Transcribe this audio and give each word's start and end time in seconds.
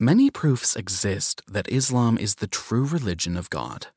Many 0.00 0.30
proofs 0.30 0.76
exist 0.76 1.42
that 1.48 1.68
Islam 1.72 2.18
is 2.18 2.36
the 2.36 2.46
true 2.46 2.84
religion 2.84 3.36
of 3.36 3.50
God. 3.50 3.88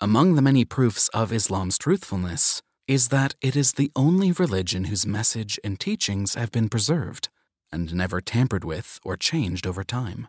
Among 0.00 0.34
the 0.34 0.42
many 0.42 0.64
proofs 0.64 1.06
of 1.14 1.32
Islam's 1.32 1.78
truthfulness 1.78 2.60
is 2.88 3.06
that 3.08 3.36
it 3.40 3.54
is 3.54 3.74
the 3.74 3.92
only 3.94 4.32
religion 4.32 4.86
whose 4.86 5.06
message 5.06 5.60
and 5.62 5.78
teachings 5.78 6.34
have 6.34 6.50
been 6.50 6.68
preserved 6.68 7.28
and 7.70 7.94
never 7.94 8.20
tampered 8.20 8.64
with 8.64 8.98
or 9.04 9.16
changed 9.16 9.64
over 9.64 9.84
time. 9.84 10.26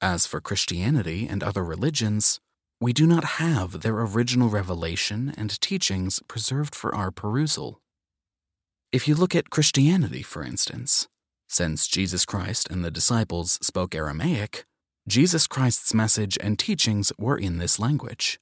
As 0.00 0.26
for 0.26 0.40
Christianity 0.40 1.28
and 1.28 1.44
other 1.44 1.62
religions, 1.62 2.40
we 2.80 2.92
do 2.92 3.06
not 3.06 3.38
have 3.38 3.82
their 3.82 4.00
original 4.00 4.48
revelation 4.48 5.32
and 5.38 5.60
teachings 5.60 6.18
preserved 6.26 6.74
for 6.74 6.92
our 6.92 7.12
perusal. 7.12 7.80
If 8.90 9.06
you 9.06 9.14
look 9.14 9.36
at 9.36 9.50
Christianity, 9.50 10.22
for 10.22 10.42
instance, 10.42 11.06
since 11.48 11.86
Jesus 11.86 12.24
Christ 12.24 12.68
and 12.70 12.84
the 12.84 12.90
disciples 12.90 13.58
spoke 13.62 13.94
Aramaic, 13.94 14.64
Jesus 15.08 15.46
Christ's 15.46 15.94
message 15.94 16.36
and 16.40 16.58
teachings 16.58 17.12
were 17.18 17.38
in 17.38 17.58
this 17.58 17.78
language. 17.78 18.40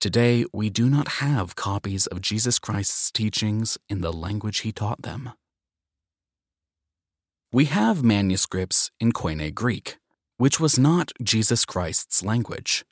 Today, 0.00 0.44
we 0.52 0.70
do 0.70 0.88
not 0.88 1.08
have 1.22 1.54
copies 1.54 2.06
of 2.06 2.20
Jesus 2.20 2.58
Christ's 2.58 3.10
teachings 3.10 3.78
in 3.88 4.00
the 4.00 4.12
language 4.12 4.60
he 4.60 4.72
taught 4.72 5.02
them. 5.02 5.30
We 7.52 7.66
have 7.66 8.02
manuscripts 8.02 8.90
in 8.98 9.12
Koine 9.12 9.54
Greek, 9.54 9.98
which 10.38 10.58
was 10.58 10.78
not 10.78 11.12
Jesus 11.22 11.64
Christ's 11.64 12.24
language. 12.24 12.84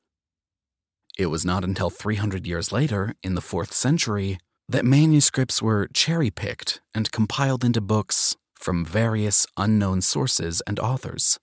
It 1.18 1.26
was 1.26 1.44
not 1.44 1.64
until 1.64 1.90
300 1.90 2.46
years 2.46 2.70
later, 2.70 3.14
in 3.22 3.34
the 3.34 3.40
4th 3.40 3.72
century, 3.72 4.38
that 4.68 4.84
manuscripts 4.84 5.60
were 5.60 5.88
cherry 5.92 6.30
picked 6.30 6.80
and 6.94 7.10
compiled 7.10 7.64
into 7.64 7.80
books 7.80 8.36
from 8.60 8.84
various 8.84 9.46
unknown 9.56 10.02
sources 10.02 10.60
and 10.66 10.78
authors. 10.78 11.38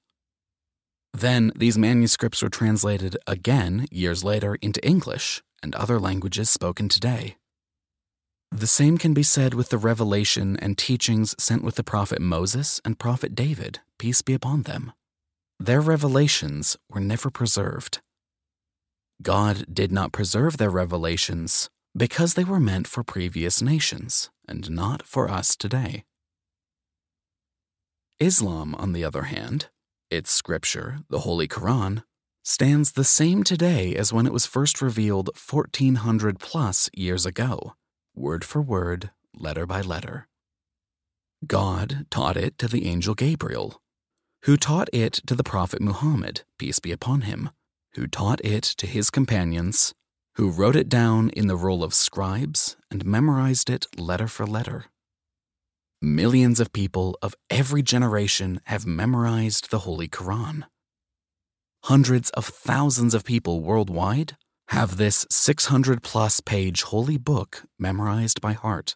Then 1.14 1.52
these 1.56 1.78
manuscripts 1.78 2.44
were 2.44 2.50
translated 2.50 3.18
again 3.26 3.88
years 3.92 4.24
later 4.24 4.56
into 4.62 4.86
English 4.86 5.42
and 5.64 5.74
other 5.74 6.00
languages 6.00 6.50
spoken 6.50 6.88
today. 6.88 7.36
The 8.52 8.68
same 8.68 8.98
can 8.98 9.14
be 9.14 9.24
said 9.24 9.54
with 9.56 9.70
the 9.70 9.78
revelation 9.80 10.58
and 10.58 10.78
teachings 10.78 11.36
sent 11.40 11.64
with 11.64 11.76
the 11.76 11.84
prophet 11.84 12.22
Moses 12.22 12.80
and 12.86 13.00
prophet 13.00 13.36
David, 13.36 13.80
peace 13.98 14.22
be 14.22 14.34
upon 14.34 14.64
them. 14.64 14.94
Their 15.60 15.82
revelations 15.82 16.78
were 16.90 17.02
never 17.02 17.32
preserved. 17.32 18.00
God 19.22 19.66
did 19.74 19.92
not 19.92 20.12
preserve 20.12 20.58
their 20.58 20.70
revelations 20.70 21.70
because 21.96 22.36
they 22.36 22.44
were 22.44 22.60
meant 22.60 22.86
for 22.86 23.04
previous 23.04 23.60
nations 23.62 24.30
and 24.48 24.70
not 24.70 25.02
for 25.02 25.30
us 25.30 25.56
today. 25.56 26.04
Islam, 28.20 28.74
on 28.76 28.94
the 28.94 29.04
other 29.04 29.24
hand, 29.24 29.68
its 30.10 30.32
scripture, 30.32 31.00
the 31.08 31.20
Holy 31.20 31.48
Quran, 31.48 32.04
stands 32.44 32.94
the 32.94 33.04
same 33.04 33.44
today 33.44 33.96
as 33.96 34.12
when 34.12 34.26
it 34.26 34.34
was 34.34 34.48
first 34.48 34.82
revealed 34.82 35.30
1400 35.38 36.40
plus 36.40 36.90
years 36.96 37.28
ago, 37.28 37.76
word 38.16 38.44
for 38.44 38.60
word, 38.60 39.12
letter 39.36 39.68
by 39.68 39.82
letter. 39.82 40.28
God 41.46 42.08
taught 42.10 42.38
it 42.38 42.58
to 42.58 42.68
the 42.68 42.88
angel 42.88 43.14
Gabriel, 43.14 43.80
who 44.46 44.58
taught 44.58 44.90
it 44.92 45.14
to 45.28 45.36
the 45.36 45.44
prophet 45.44 45.80
Muhammad, 45.80 46.42
peace 46.58 46.80
be 46.80 46.92
upon 46.92 47.22
him, 47.22 47.52
who 47.94 48.08
taught 48.08 48.44
it 48.44 48.64
to 48.64 48.88
his 48.88 49.12
companions, 49.12 49.94
who 50.38 50.50
wrote 50.50 50.76
it 50.76 50.90
down 50.90 51.30
in 51.32 51.46
the 51.46 51.56
roll 51.56 51.84
of 51.84 51.94
scribes 51.94 52.78
and 52.90 53.06
memorized 53.06 53.70
it 53.70 53.86
letter 53.96 54.28
for 54.28 54.48
letter. 54.48 54.86
Millions 56.02 56.60
of 56.60 56.72
people 56.74 57.18
of 57.24 57.34
every 57.50 57.82
generation 57.82 58.62
have 58.66 58.86
memorized 58.86 59.72
the 59.72 59.80
Holy 59.80 60.08
Quran. 60.08 60.62
Hundreds 61.86 62.30
of 62.32 62.46
thousands 62.46 63.16
of 63.16 63.24
people 63.24 63.62
worldwide 63.62 64.38
have 64.68 64.98
this 64.98 65.26
600 65.32 66.04
plus 66.04 66.40
page 66.40 66.84
holy 66.84 67.18
book 67.18 67.64
memorized 67.80 68.42
by 68.42 68.54
heart. 68.54 68.96